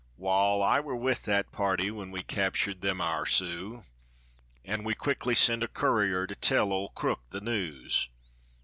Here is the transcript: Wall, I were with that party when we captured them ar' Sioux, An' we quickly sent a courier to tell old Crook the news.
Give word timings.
Wall, 0.17 0.63
I 0.63 0.79
were 0.79 0.95
with 0.95 1.25
that 1.25 1.51
party 1.51 1.91
when 1.91 2.09
we 2.09 2.23
captured 2.23 2.81
them 2.81 2.99
ar' 2.99 3.27
Sioux, 3.27 3.83
An' 4.65 4.83
we 4.83 4.95
quickly 4.95 5.35
sent 5.35 5.63
a 5.63 5.67
courier 5.67 6.25
to 6.25 6.33
tell 6.33 6.73
old 6.73 6.95
Crook 6.95 7.21
the 7.29 7.39
news. 7.39 8.09